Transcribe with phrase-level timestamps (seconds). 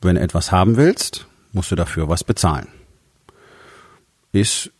[0.00, 2.68] Wenn du etwas haben willst, musst du dafür was bezahlen.
[4.32, 4.70] Ist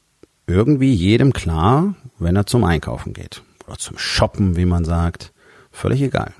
[0.46, 3.42] irgendwie jedem klar, wenn er zum Einkaufen geht.
[3.66, 5.32] Oder zum Shoppen, wie man sagt.
[5.70, 6.32] Völlig egal.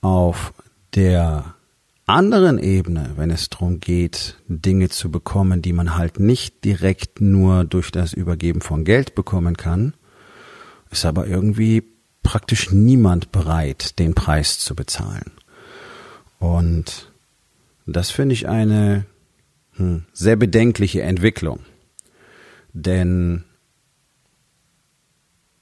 [0.00, 0.52] Auf
[0.94, 1.54] der
[2.06, 7.64] anderen Ebene, wenn es darum geht, Dinge zu bekommen, die man halt nicht direkt nur
[7.64, 9.94] durch das Übergeben von Geld bekommen kann,
[10.90, 11.84] ist aber irgendwie
[12.22, 15.30] praktisch niemand bereit, den Preis zu bezahlen.
[16.38, 17.09] Und
[17.96, 19.06] das finde ich eine
[19.74, 21.60] hm, sehr bedenkliche Entwicklung.
[22.72, 23.44] Denn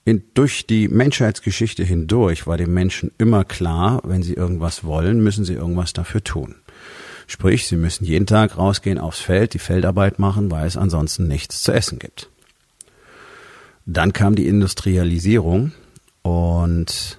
[0.05, 5.45] in, durch die Menschheitsgeschichte hindurch war den Menschen immer klar, wenn sie irgendwas wollen, müssen
[5.45, 6.57] sie irgendwas dafür tun.
[7.27, 11.63] Sprich, sie müssen jeden Tag rausgehen aufs Feld, die Feldarbeit machen, weil es ansonsten nichts
[11.63, 12.31] zu essen gibt.
[13.85, 15.73] Dann kam die Industrialisierung
[16.23, 17.18] und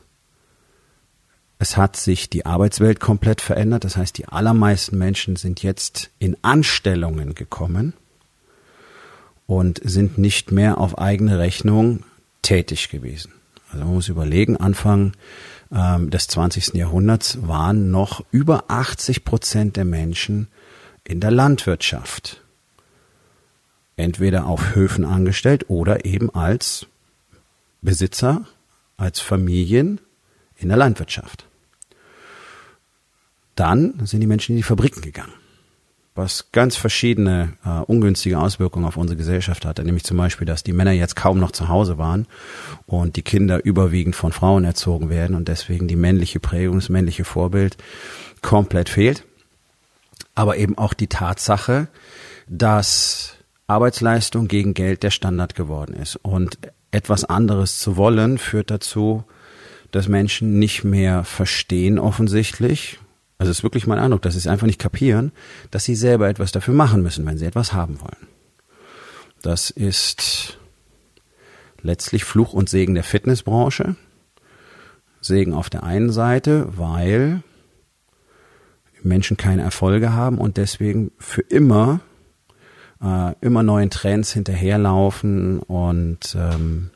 [1.61, 3.83] es hat sich die Arbeitswelt komplett verändert.
[3.83, 7.93] Das heißt, die allermeisten Menschen sind jetzt in Anstellungen gekommen
[9.45, 12.05] und sind nicht mehr auf eigene Rechnung
[12.41, 13.33] tätig gewesen.
[13.71, 15.11] Also man muss überlegen, Anfang
[15.71, 16.75] ähm, des 20.
[16.75, 20.47] Jahrhunderts waren noch über 80 Prozent der Menschen
[21.03, 22.41] in der Landwirtschaft.
[23.97, 26.87] Entweder auf Höfen angestellt oder eben als
[27.81, 28.45] Besitzer,
[28.95, 29.99] als Familien
[30.55, 31.48] in der Landwirtschaft.
[33.59, 35.33] Dann sind die Menschen in die Fabriken gegangen,
[36.15, 40.71] was ganz verschiedene äh, ungünstige Auswirkungen auf unsere Gesellschaft hatte, nämlich zum Beispiel, dass die
[40.71, 42.25] Männer jetzt kaum noch zu Hause waren
[42.85, 47.25] und die Kinder überwiegend von Frauen erzogen werden und deswegen die männliche Prägung, das männliche
[47.25, 47.75] Vorbild
[48.41, 49.25] komplett fehlt.
[50.35, 51.89] Aber eben auch die Tatsache,
[52.47, 53.35] dass
[53.67, 56.15] Arbeitsleistung gegen Geld der Standard geworden ist.
[56.15, 56.57] Und
[56.91, 59.25] etwas anderes zu wollen, führt dazu,
[59.91, 62.99] dass Menschen nicht mehr verstehen offensichtlich,
[63.39, 65.31] also es ist wirklich mein Eindruck, dass sie es einfach nicht kapieren,
[65.71, 68.27] dass sie selber etwas dafür machen müssen, wenn sie etwas haben wollen.
[69.41, 70.57] Das ist
[71.81, 73.95] letztlich Fluch und Segen der Fitnessbranche.
[75.21, 77.41] Segen auf der einen Seite, weil
[79.01, 82.01] Menschen keine Erfolge haben und deswegen für immer
[83.01, 86.89] äh, immer neuen Trends hinterherlaufen und ähm,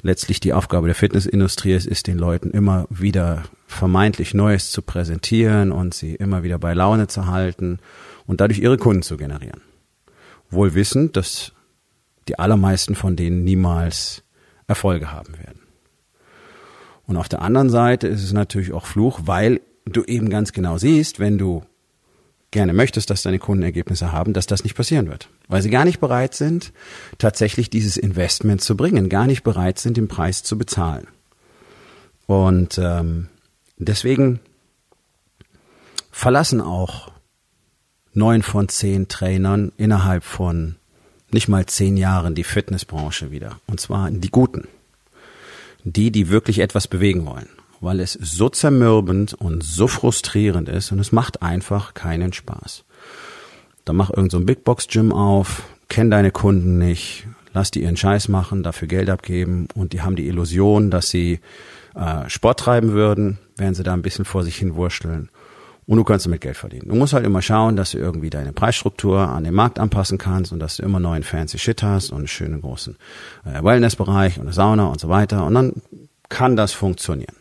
[0.00, 5.70] letztlich die Aufgabe der Fitnessindustrie ist, ist den Leuten immer wieder vermeintlich Neues zu präsentieren
[5.70, 7.78] und sie immer wieder bei Laune zu halten
[8.26, 9.60] und dadurch ihre Kunden zu generieren.
[10.50, 11.52] Wohl wissend, dass
[12.26, 14.24] die allermeisten von denen niemals
[14.66, 15.60] Erfolge haben werden.
[17.06, 20.78] Und auf der anderen Seite ist es natürlich auch Fluch, weil du eben ganz genau
[20.78, 21.62] siehst, wenn du
[22.50, 25.28] gerne möchtest, dass deine Kunden Ergebnisse haben, dass das nicht passieren wird.
[25.48, 26.72] Weil sie gar nicht bereit sind,
[27.18, 31.06] tatsächlich dieses Investment zu bringen, gar nicht bereit sind, den Preis zu bezahlen.
[32.26, 33.28] Und ähm,
[33.86, 34.40] deswegen
[36.10, 37.12] verlassen auch
[38.12, 40.76] neun von zehn Trainern innerhalb von
[41.30, 43.60] nicht mal zehn Jahren die Fitnessbranche wieder.
[43.66, 44.66] Und zwar die Guten.
[45.84, 47.48] Die, die wirklich etwas bewegen wollen
[47.80, 52.84] weil es so zermürbend und so frustrierend ist und es macht einfach keinen Spaß.
[53.84, 57.82] Dann mach irgend so ein Big Box Gym auf, kenn deine Kunden nicht, lass die
[57.82, 61.40] ihren Scheiß machen, dafür Geld abgeben und die haben die Illusion, dass sie
[61.94, 65.30] äh, Sport treiben würden, während sie da ein bisschen vor sich hin wursteln.
[65.86, 66.88] Und du kannst damit Geld verdienen.
[66.88, 70.52] Du musst halt immer schauen, dass du irgendwie deine Preisstruktur an den Markt anpassen kannst
[70.52, 72.96] und dass du immer neuen fancy Shit hast und einen schönen großen
[73.46, 75.46] äh, Wellnessbereich und eine Sauna und so weiter.
[75.46, 75.72] Und dann
[76.28, 77.34] kann das funktionieren.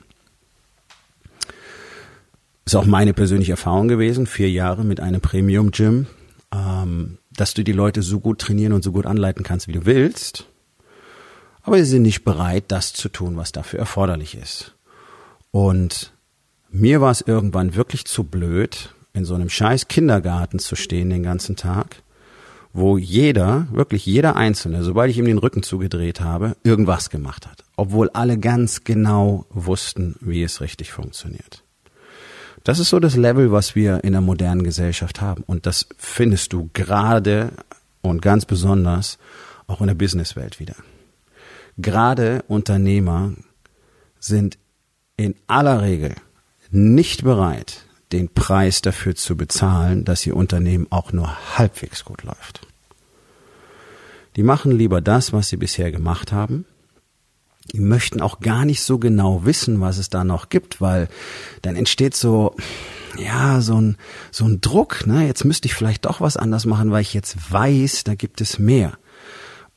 [2.65, 6.07] Ist auch meine persönliche Erfahrung gewesen, vier Jahre mit einem Premium Gym,
[6.53, 9.85] ähm, dass du die Leute so gut trainieren und so gut anleiten kannst, wie du
[9.85, 10.47] willst.
[11.67, 14.73] Aber sie sind nicht bereit, das zu tun, was dafür erforderlich ist.
[15.51, 16.13] Und
[16.69, 21.23] mir war es irgendwann wirklich zu blöd, in so einem scheiß Kindergarten zu stehen den
[21.23, 22.03] ganzen Tag,
[22.71, 27.65] wo jeder, wirklich jeder Einzelne, sobald ich ihm den Rücken zugedreht habe, irgendwas gemacht hat.
[27.75, 31.63] Obwohl alle ganz genau wussten, wie es richtig funktioniert.
[32.63, 35.43] Das ist so das Level, was wir in der modernen Gesellschaft haben.
[35.45, 37.51] Und das findest du gerade
[38.01, 39.17] und ganz besonders
[39.67, 40.75] auch in der Businesswelt wieder.
[41.77, 43.33] Gerade Unternehmer
[44.19, 44.57] sind
[45.15, 46.15] in aller Regel
[46.69, 52.61] nicht bereit, den Preis dafür zu bezahlen, dass ihr Unternehmen auch nur halbwegs gut läuft.
[54.35, 56.65] Die machen lieber das, was sie bisher gemacht haben.
[57.73, 61.09] Die möchten auch gar nicht so genau wissen, was es da noch gibt, weil
[61.63, 62.55] dann entsteht so,
[63.17, 63.97] ja, so ein,
[64.31, 65.25] so ein Druck, ne?
[65.25, 68.57] Jetzt müsste ich vielleicht doch was anders machen, weil ich jetzt weiß, da gibt es
[68.57, 68.97] mehr.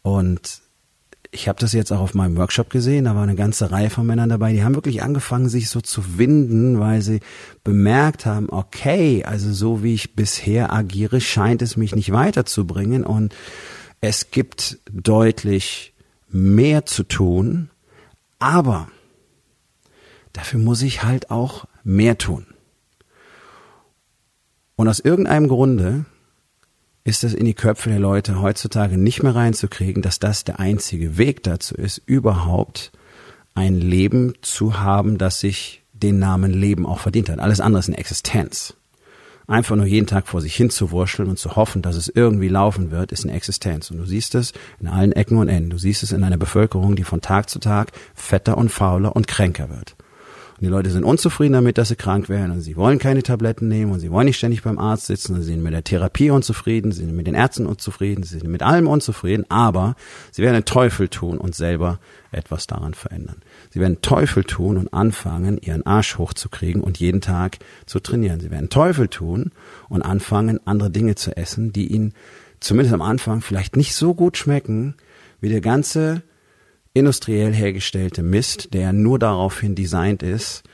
[0.03, 0.61] Und
[1.33, 4.07] ich habe das jetzt auch auf meinem Workshop gesehen, da war eine ganze Reihe von
[4.07, 7.21] Männern dabei, die haben wirklich angefangen, sich so zu winden, weil sie
[7.63, 13.35] bemerkt haben, okay, also so wie ich bisher agiere, scheint es mich nicht weiterzubringen und
[14.01, 15.95] es gibt deutlich
[16.29, 17.71] mehr zu tun,
[18.39, 18.89] aber
[20.33, 22.47] dafür muss ich halt auch mehr tun.
[24.75, 26.07] Und aus irgendeinem Grunde
[27.05, 31.17] ist es in die Köpfe der Leute heutzutage nicht mehr reinzukriegen, dass das der einzige
[31.19, 32.93] Weg dazu ist, überhaupt
[33.55, 37.39] ein Leben zu haben, das sich den Namen Leben auch verdient hat.
[37.39, 38.75] Alles andere ist eine Existenz.
[39.47, 42.49] Einfach nur jeden Tag vor sich hin zu wurschteln und zu hoffen, dass es irgendwie
[42.49, 43.91] laufen wird, ist eine Existenz.
[43.91, 45.71] Und du siehst es in allen Ecken und Enden.
[45.71, 49.27] Du siehst es in einer Bevölkerung, die von Tag zu Tag fetter und fauler und
[49.27, 49.97] kränker wird.
[50.61, 53.67] Und die Leute sind unzufrieden damit, dass sie krank werden und sie wollen keine Tabletten
[53.67, 56.29] nehmen und sie wollen nicht ständig beim Arzt sitzen und sie sind mit der Therapie
[56.29, 59.97] unzufrieden, sie sind mit den Ärzten unzufrieden, sie sind mit allem unzufrieden, aber
[60.31, 61.99] sie werden den Teufel tun und selber
[62.31, 63.37] etwas daran verändern.
[63.71, 67.57] Sie werden Teufel tun und anfangen, ihren Arsch hochzukriegen und jeden Tag
[67.87, 68.41] zu trainieren.
[68.41, 69.53] Sie werden Teufel tun
[69.89, 72.13] und anfangen, andere Dinge zu essen, die ihnen
[72.61, 74.95] zumindest am Anfang vielleicht nicht so gut schmecken,
[75.41, 76.21] wie der ganze
[76.93, 80.65] industriell hergestellte Mist, der nur daraufhin designt ist,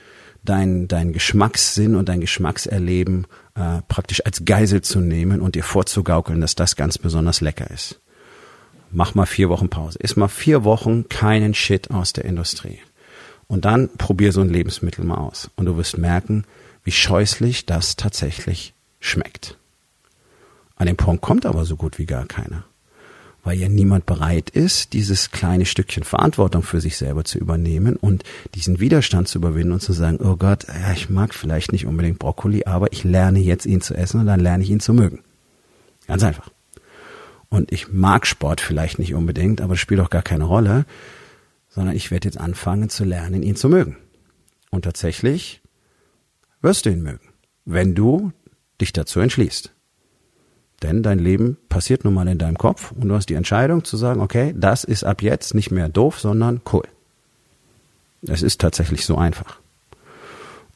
[0.44, 6.40] dein, dein Geschmackssinn und dein Geschmackserleben äh, praktisch als Geisel zu nehmen und dir vorzugaukeln,
[6.40, 8.00] dass das ganz besonders lecker ist.
[8.90, 9.98] Mach mal vier Wochen Pause.
[10.00, 12.78] Iss mal vier Wochen keinen Shit aus der Industrie.
[13.48, 15.50] Und dann probier so ein Lebensmittel mal aus.
[15.56, 16.44] Und du wirst merken,
[16.84, 19.58] wie scheußlich das tatsächlich schmeckt.
[20.76, 22.64] An dem Punkt kommt aber so gut wie gar keiner
[23.46, 28.24] weil ja niemand bereit ist, dieses kleine Stückchen Verantwortung für sich selber zu übernehmen und
[28.56, 32.18] diesen Widerstand zu überwinden und zu sagen, oh Gott, ja, ich mag vielleicht nicht unbedingt
[32.18, 35.20] Brokkoli, aber ich lerne jetzt ihn zu essen und dann lerne ich ihn zu mögen.
[36.08, 36.50] Ganz einfach.
[37.48, 40.84] Und ich mag Sport vielleicht nicht unbedingt, aber es spielt auch gar keine Rolle,
[41.68, 43.96] sondern ich werde jetzt anfangen zu lernen, ihn zu mögen.
[44.70, 45.62] Und tatsächlich
[46.62, 47.28] wirst du ihn mögen,
[47.64, 48.32] wenn du
[48.80, 49.72] dich dazu entschließt.
[50.82, 53.96] Denn dein Leben passiert nun mal in deinem Kopf und du hast die Entscheidung zu
[53.96, 56.84] sagen, okay, das ist ab jetzt nicht mehr doof, sondern cool.
[58.26, 59.58] Es ist tatsächlich so einfach.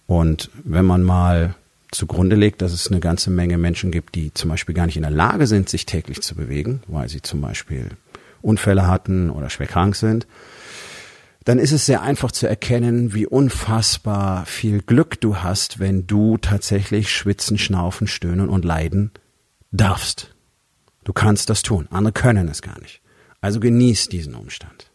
[0.07, 1.55] Und wenn man mal
[1.91, 5.03] zugrunde legt, dass es eine ganze Menge Menschen gibt, die zum Beispiel gar nicht in
[5.03, 7.89] der Lage sind, sich täglich zu bewegen, weil sie zum Beispiel
[8.43, 10.27] Unfälle hatten oder schwer krank sind,
[11.45, 16.39] dann ist es sehr einfach zu erkennen, wie unfassbar viel Glück du hast, wenn du
[16.39, 19.11] tatsächlich schwitzen, schnaufen, stöhnen und leiden
[19.73, 20.35] darfst.
[21.05, 21.89] Du kannst das tun.
[21.91, 23.01] Andere können es gar nicht.
[23.41, 24.91] Also genieß diesen Umstand.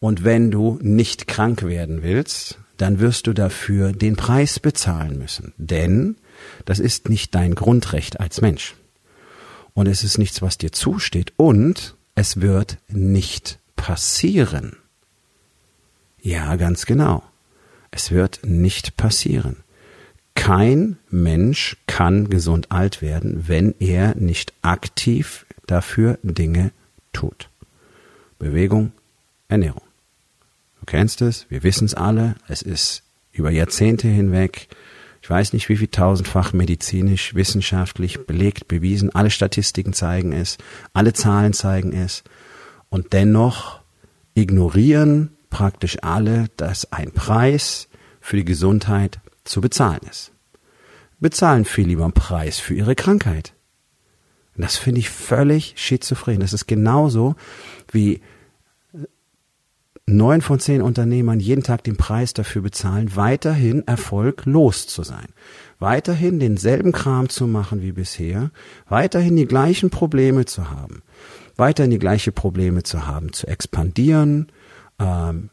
[0.00, 5.54] Und wenn du nicht krank werden willst, dann wirst du dafür den Preis bezahlen müssen.
[5.56, 6.16] Denn
[6.64, 8.74] das ist nicht dein Grundrecht als Mensch.
[9.72, 11.32] Und es ist nichts, was dir zusteht.
[11.36, 14.76] Und es wird nicht passieren.
[16.20, 17.22] Ja, ganz genau.
[17.90, 19.56] Es wird nicht passieren.
[20.36, 26.70] Kein Mensch kann gesund alt werden, wenn er nicht aktiv dafür Dinge
[27.12, 27.50] tut.
[28.38, 28.92] Bewegung,
[29.48, 29.82] Ernährung.
[30.78, 33.02] Du kennst es, wir wissen es alle, es ist
[33.32, 34.68] über Jahrzehnte hinweg,
[35.20, 40.58] ich weiß nicht wie viel tausendfach medizinisch, wissenschaftlich belegt, bewiesen, alle Statistiken zeigen es,
[40.92, 42.22] alle Zahlen zeigen es
[42.88, 43.80] und dennoch
[44.34, 47.88] ignorieren praktisch alle, dass ein Preis
[48.20, 50.32] für die Gesundheit zu bezahlen ist
[51.20, 53.54] bezahlen viel lieber einen Preis für ihre Krankheit.
[54.56, 56.40] Das finde ich völlig schizophren.
[56.40, 57.34] Das ist genauso
[57.92, 58.22] wie
[60.06, 65.26] neun von zehn Unternehmern jeden Tag den Preis dafür bezahlen, weiterhin erfolglos zu sein.
[65.78, 68.50] Weiterhin denselben Kram zu machen wie bisher,
[68.88, 71.02] weiterhin die gleichen Probleme zu haben,
[71.56, 74.46] weiterhin die gleichen Probleme zu haben, zu expandieren,
[74.98, 75.50] ähm,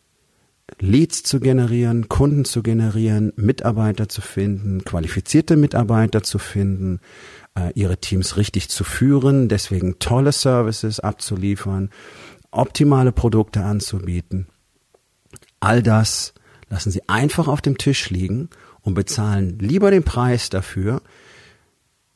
[0.80, 7.00] Leads zu generieren, Kunden zu generieren, Mitarbeiter zu finden, qualifizierte Mitarbeiter zu finden,
[7.58, 11.90] äh, ihre Teams richtig zu führen, deswegen tolle Services abzuliefern,
[12.52, 14.48] optimale Produkte anzubieten.
[15.60, 16.34] All das
[16.70, 18.50] lassen sie einfach auf dem Tisch liegen
[18.82, 21.02] und bezahlen lieber den Preis dafür,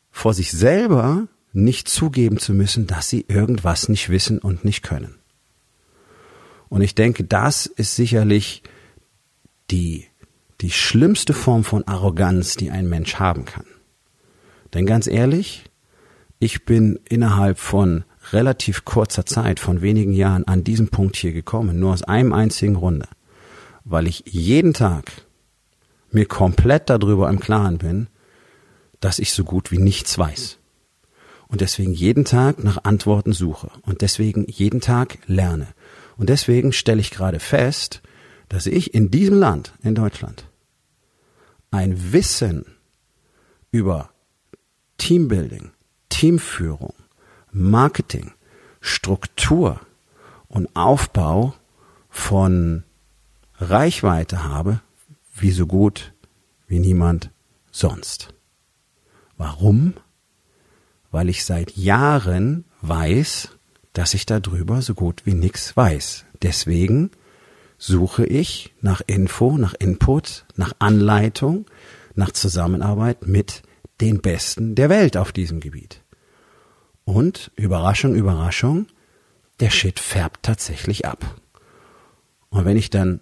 [0.10, 5.20] vor sich selber nicht zugeben zu müssen, dass sie irgendwas nicht wissen und nicht können.
[6.70, 8.64] Und ich denke, das ist sicherlich
[9.72, 10.06] die,
[10.62, 13.66] die schlimmste Form von Arroganz, die ein Mensch haben kann.
[14.74, 15.64] Denn ganz ehrlich,
[16.40, 21.80] ich bin innerhalb von relativ kurzer Zeit, von wenigen Jahren an diesem Punkt hier gekommen,
[21.80, 23.08] nur aus einem einzigen Grunde.
[23.86, 25.12] Weil ich jeden Tag
[26.12, 28.08] mir komplett darüber im Klaren bin,
[29.00, 30.58] dass ich so gut wie nichts weiß.
[31.48, 35.68] Und deswegen jeden Tag nach Antworten suche und deswegen jeden Tag lerne.
[36.18, 38.02] Und deswegen stelle ich gerade fest,
[38.50, 40.50] dass ich in diesem Land, in Deutschland,
[41.70, 42.66] ein Wissen
[43.72, 44.10] über
[44.98, 45.72] Teambuilding,
[46.10, 46.94] Teamführung,
[47.52, 48.32] Marketing,
[48.82, 49.82] Struktur
[50.48, 51.54] und Aufbau
[52.10, 52.84] von
[53.60, 54.82] Reichweite habe,
[55.36, 56.14] wie so gut
[56.68, 57.32] wie niemand
[57.72, 58.34] sonst.
[59.38, 59.94] Warum?
[61.12, 63.57] Weil ich seit Jahren weiß,
[63.98, 66.26] dass ich darüber so gut wie nichts weiß.
[66.44, 67.10] Deswegen
[67.80, 71.66] suche ich nach Info, nach Input, nach Anleitung,
[72.14, 73.64] nach Zusammenarbeit mit
[74.00, 76.04] den Besten der Welt auf diesem Gebiet.
[77.06, 78.86] Und Überraschung, Überraschung,
[79.60, 81.42] der Shit färbt tatsächlich ab.
[82.50, 83.20] Und wenn ich dann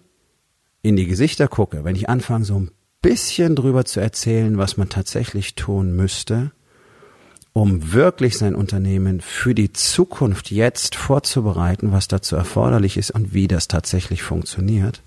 [0.82, 4.90] in die Gesichter gucke, wenn ich anfange, so ein bisschen drüber zu erzählen, was man
[4.90, 6.52] tatsächlich tun müsste,
[7.56, 13.48] um wirklich sein Unternehmen für die Zukunft jetzt vorzubereiten, was dazu erforderlich ist und wie
[13.48, 15.00] das tatsächlich funktioniert,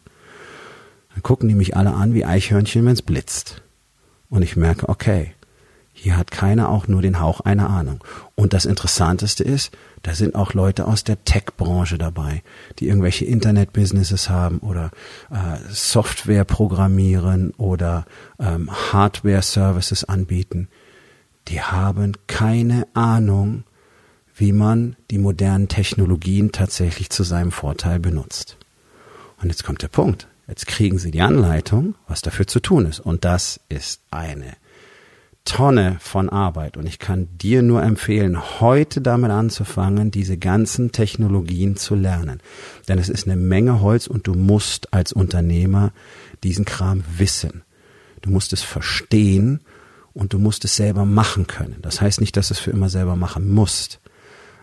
[1.14, 3.62] dann gucken die mich alle an wie Eichhörnchen, wenn es blitzt.
[4.32, 5.36] Und ich merke, okay,
[5.94, 8.04] hier hat keiner auch nur den Hauch einer Ahnung.
[8.34, 12.42] Und das Interessanteste ist, da sind auch Leute aus der Tech-Branche dabei,
[12.80, 14.90] die irgendwelche Internet-Businesses haben oder
[15.30, 18.06] äh, Software programmieren oder
[18.40, 20.68] ähm, Hardware-Services anbieten.
[21.50, 23.64] Die haben keine Ahnung,
[24.36, 28.58] wie man die modernen Technologien tatsächlich zu seinem Vorteil benutzt.
[29.42, 30.28] Und jetzt kommt der Punkt.
[30.48, 33.00] Jetzt kriegen sie die Anleitung, was dafür zu tun ist.
[33.00, 34.54] Und das ist eine
[35.46, 41.76] Tonne von Arbeit und ich kann dir nur empfehlen, heute damit anzufangen, diese ganzen Technologien
[41.76, 42.40] zu lernen.
[42.88, 45.92] Denn es ist eine Menge Holz und du musst als Unternehmer
[46.44, 47.64] diesen Kram wissen.
[48.22, 49.62] Du musst es verstehen
[50.20, 51.78] und du musst es selber machen können.
[51.82, 54.02] Das heißt nicht, dass du es für immer selber machen musst.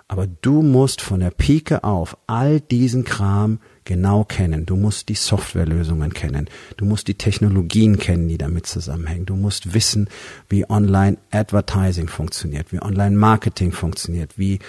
[0.07, 4.67] Aber du musst von der Pike auf all diesen Kram genau kennen.
[4.67, 6.49] Du musst die Softwarelösungen kennen.
[6.77, 9.25] Du musst die Technologien kennen, die damit zusammenhängen.
[9.25, 10.09] Du musst wissen,
[10.49, 14.61] wie Online Advertising funktioniert, wie Online Marketing funktioniert, wie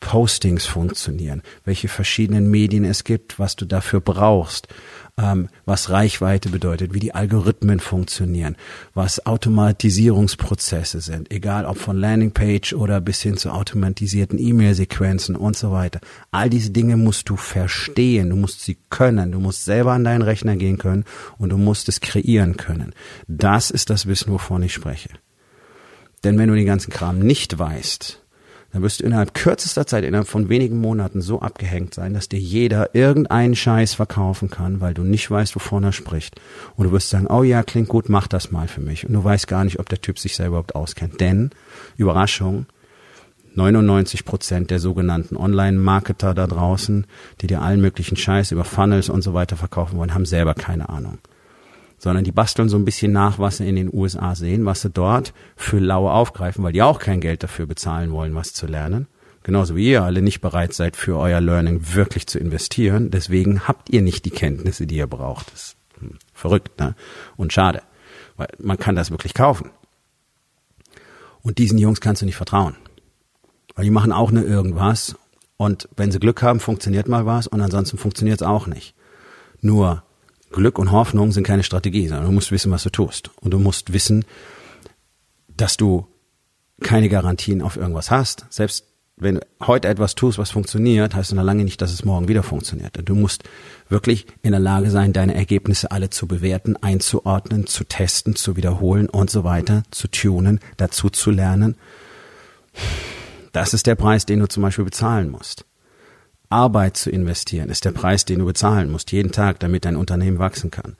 [0.00, 4.68] Postings funktionieren, welche verschiedenen Medien es gibt, was du dafür brauchst,
[5.18, 8.56] ähm, was Reichweite bedeutet, wie die Algorithmen funktionieren,
[8.92, 15.72] was Automatisierungsprozesse sind, egal ob von Landingpage oder bis hin zu automatisierten E-Mail-Sequenzen und so
[15.72, 16.00] weiter.
[16.30, 20.22] All diese Dinge musst du verstehen, du musst sie können, du musst selber an deinen
[20.22, 21.04] Rechner gehen können
[21.38, 22.92] und du musst es kreieren können.
[23.26, 25.08] Das ist das Wissen, wovon ich spreche.
[26.22, 28.25] Denn wenn du den ganzen Kram nicht weißt,
[28.76, 32.38] dann wirst du innerhalb kürzester Zeit, innerhalb von wenigen Monaten so abgehängt sein, dass dir
[32.38, 36.38] jeder irgendeinen Scheiß verkaufen kann, weil du nicht weißt, wovon er spricht.
[36.76, 39.06] Und du wirst sagen, oh ja, klingt gut, mach das mal für mich.
[39.06, 41.22] Und du weißt gar nicht, ob der Typ sich selber überhaupt auskennt.
[41.22, 41.52] Denn,
[41.96, 42.66] Überraschung,
[43.54, 47.06] 99 Prozent der sogenannten Online-Marketer da draußen,
[47.40, 50.90] die dir allen möglichen Scheiß über Funnels und so weiter verkaufen wollen, haben selber keine
[50.90, 51.16] Ahnung
[51.98, 54.90] sondern die basteln so ein bisschen nach, was sie in den USA sehen, was sie
[54.90, 59.06] dort für lau aufgreifen, weil die auch kein Geld dafür bezahlen wollen, was zu lernen.
[59.42, 63.12] Genauso wie ihr alle nicht bereit seid, für euer Learning wirklich zu investieren.
[63.12, 65.52] Deswegen habt ihr nicht die Kenntnisse, die ihr braucht.
[65.52, 66.96] Das ist hm, verrückt, ne?
[67.36, 67.82] Und schade.
[68.36, 69.70] Weil man kann das wirklich kaufen.
[71.42, 72.74] Und diesen Jungs kannst du nicht vertrauen.
[73.76, 75.14] Weil die machen auch nur irgendwas.
[75.56, 78.96] Und wenn sie Glück haben, funktioniert mal was und ansonsten funktioniert es auch nicht.
[79.60, 80.02] Nur
[80.56, 83.30] Glück und Hoffnung sind keine Strategie, sondern du musst wissen, was du tust.
[83.40, 84.24] Und du musst wissen,
[85.48, 86.06] dass du
[86.80, 88.46] keine Garantien auf irgendwas hast.
[88.50, 88.84] Selbst
[89.18, 92.28] wenn du heute etwas tust, was funktioniert, heißt das noch lange nicht, dass es morgen
[92.28, 92.98] wieder funktioniert.
[93.04, 93.44] Du musst
[93.88, 99.08] wirklich in der Lage sein, deine Ergebnisse alle zu bewerten, einzuordnen, zu testen, zu wiederholen
[99.08, 101.76] und so weiter, zu tunen, dazu zu lernen.
[103.52, 105.64] Das ist der Preis, den du zum Beispiel bezahlen musst.
[106.48, 110.38] Arbeit zu investieren, ist der Preis, den du bezahlen musst, jeden Tag, damit dein Unternehmen
[110.38, 110.96] wachsen kann.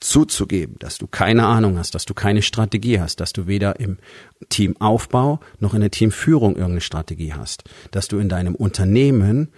[0.00, 3.98] Zuzugeben, dass du keine Ahnung hast, dass du keine Strategie hast, dass du weder im
[4.48, 9.48] Teamaufbau noch in der Teamführung irgendeine Strategie hast, dass du in deinem Unternehmen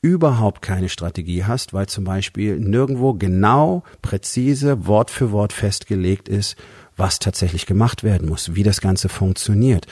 [0.00, 6.56] überhaupt keine Strategie hast, weil zum Beispiel nirgendwo genau, präzise, Wort für Wort festgelegt ist,
[6.96, 9.86] was tatsächlich gemacht werden muss, wie das Ganze funktioniert,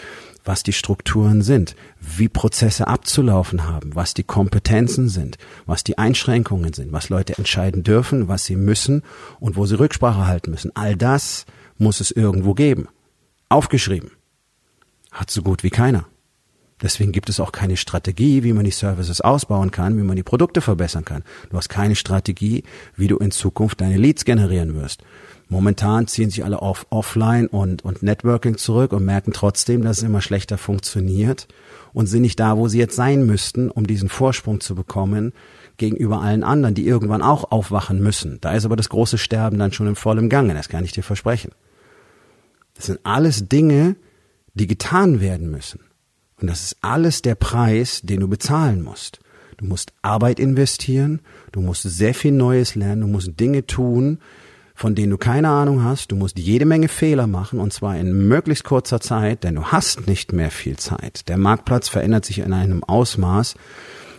[0.46, 6.72] was die Strukturen sind, wie Prozesse abzulaufen haben, was die Kompetenzen sind, was die Einschränkungen
[6.72, 9.02] sind, was Leute entscheiden dürfen, was sie müssen
[9.40, 10.70] und wo sie Rücksprache halten müssen.
[10.74, 11.44] All das
[11.78, 12.88] muss es irgendwo geben.
[13.48, 14.12] Aufgeschrieben.
[15.10, 16.06] Hat so gut wie keiner.
[16.82, 20.22] Deswegen gibt es auch keine Strategie, wie man die Services ausbauen kann, wie man die
[20.22, 21.24] Produkte verbessern kann.
[21.48, 22.64] Du hast keine Strategie,
[22.96, 25.02] wie du in Zukunft deine Leads generieren wirst.
[25.48, 30.02] Momentan ziehen sich alle auf Offline und, und Networking zurück und merken trotzdem, dass es
[30.02, 31.46] immer schlechter funktioniert
[31.92, 35.32] und sind nicht da, wo sie jetzt sein müssten, um diesen Vorsprung zu bekommen
[35.76, 38.38] gegenüber allen anderen, die irgendwann auch aufwachen müssen.
[38.40, 41.04] Da ist aber das große Sterben dann schon im vollen Gange, das kann ich dir
[41.04, 41.52] versprechen.
[42.74, 43.96] Das sind alles Dinge,
[44.54, 45.80] die getan werden müssen.
[46.40, 49.20] Und das ist alles der Preis, den du bezahlen musst.
[49.58, 51.20] Du musst Arbeit investieren,
[51.52, 54.18] du musst sehr viel Neues lernen, du musst Dinge tun,
[54.76, 56.12] von denen du keine Ahnung hast.
[56.12, 60.06] Du musst jede Menge Fehler machen und zwar in möglichst kurzer Zeit, denn du hast
[60.06, 61.28] nicht mehr viel Zeit.
[61.28, 63.54] Der Marktplatz verändert sich in einem Ausmaß,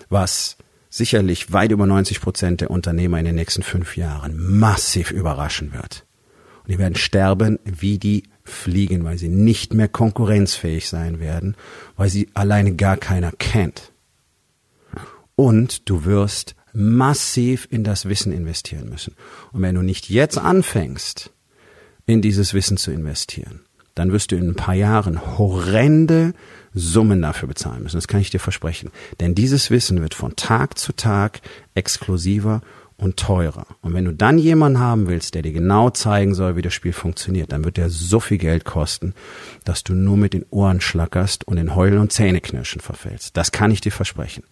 [0.09, 0.57] was
[0.89, 6.05] sicherlich weit über 90 Prozent der Unternehmer in den nächsten fünf Jahren massiv überraschen wird.
[6.63, 11.55] Und die werden sterben wie die Fliegen, weil sie nicht mehr konkurrenzfähig sein werden,
[11.95, 13.91] weil sie alleine gar keiner kennt.
[15.35, 19.15] Und du wirst massiv in das Wissen investieren müssen.
[19.51, 21.31] Und wenn du nicht jetzt anfängst,
[22.05, 23.61] in dieses Wissen zu investieren,
[23.95, 26.33] dann wirst du in ein paar Jahren horrende
[26.75, 27.97] Summen dafür bezahlen müssen.
[27.97, 28.91] Das kann ich dir versprechen.
[29.19, 31.41] Denn dieses Wissen wird von Tag zu Tag
[31.73, 32.61] exklusiver
[32.95, 33.65] und teurer.
[33.81, 36.93] Und wenn du dann jemanden haben willst, der dir genau zeigen soll, wie das Spiel
[36.93, 39.15] funktioniert, dann wird der so viel Geld kosten,
[39.65, 43.35] dass du nur mit den Ohren schlackerst und in Heulen und Zähneknirschen verfällst.
[43.35, 44.43] Das kann ich dir versprechen.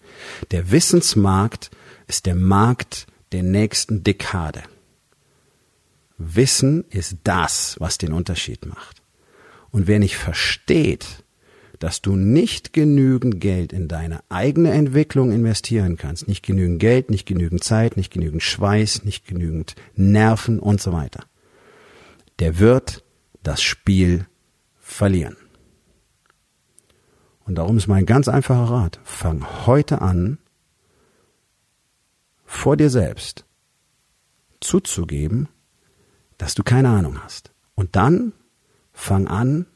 [0.50, 1.70] Der Wissensmarkt
[2.06, 4.62] ist der Markt der nächsten Dekade.
[6.18, 9.02] Wissen ist das, was den Unterschied macht.
[9.70, 11.24] Und wer nicht versteht,
[11.78, 17.26] dass du nicht genügend Geld in deine eigene Entwicklung investieren kannst, nicht genügend Geld, nicht
[17.26, 21.24] genügend Zeit, nicht genügend Schweiß, nicht genügend Nerven und so weiter,
[22.38, 23.04] der wird
[23.42, 24.26] das Spiel
[24.80, 25.36] verlieren.
[27.44, 30.38] Und darum ist mein ganz einfacher Rat, fang heute an,
[32.56, 33.44] vor dir selbst
[34.60, 35.48] zuzugeben,
[36.38, 37.52] dass du keine Ahnung hast.
[37.74, 38.32] Und dann
[38.92, 39.66] fang an,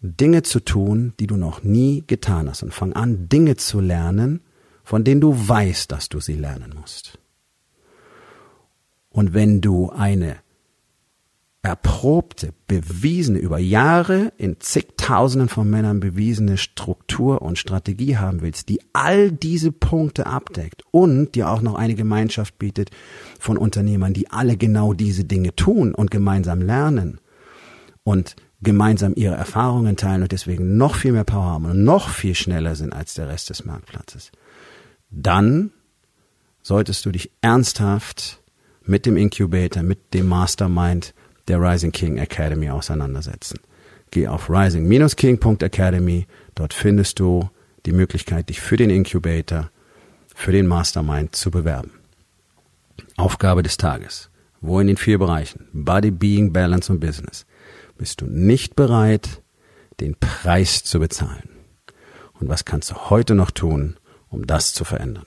[0.00, 2.62] Dinge zu tun, die du noch nie getan hast.
[2.62, 4.40] Und fang an, Dinge zu lernen,
[4.84, 7.18] von denen du weißt, dass du sie lernen musst.
[9.10, 10.36] Und wenn du eine
[11.62, 18.80] erprobte, bewiesene, über Jahre in zigtausenden von Männern bewiesene Struktur und Strategie haben willst, die
[18.92, 22.90] all diese Punkte abdeckt und dir auch noch eine Gemeinschaft bietet
[23.40, 27.20] von Unternehmern, die alle genau diese Dinge tun und gemeinsam lernen
[28.04, 32.34] und gemeinsam ihre Erfahrungen teilen und deswegen noch viel mehr Power haben und noch viel
[32.34, 34.30] schneller sind als der Rest des Marktplatzes,
[35.10, 35.72] dann
[36.62, 38.42] solltest du dich ernsthaft
[38.84, 41.14] mit dem Incubator, mit dem Mastermind
[41.48, 43.58] der Rising King Academy auseinandersetzen.
[44.10, 47.50] Geh auf rising-king.academy, dort findest du
[47.86, 49.70] die Möglichkeit, dich für den Incubator,
[50.34, 51.92] für den Mastermind zu bewerben.
[53.16, 54.30] Aufgabe des Tages.
[54.60, 57.46] Wo in den vier Bereichen Body, Being, Balance und Business
[57.96, 59.42] bist du nicht bereit,
[60.00, 61.48] den Preis zu bezahlen?
[62.40, 63.96] Und was kannst du heute noch tun,
[64.28, 65.26] um das zu verändern?